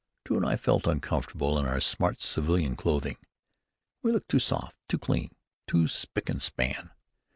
Drew 0.25 0.37
and 0.37 0.45
I 0.47 0.55
felt 0.55 0.87
uncomfortable 0.87 1.59
in 1.59 1.67
our 1.67 1.79
smart 1.79 2.23
civilian 2.23 2.75
clothing. 2.75 3.17
We 4.01 4.11
looked 4.11 4.29
too 4.29 4.39
soft, 4.39 4.75
too 4.89 4.97
clean, 4.97 5.35
too 5.67 5.87
spick 5.87 6.27
and 6.27 6.41
span. 6.41 6.89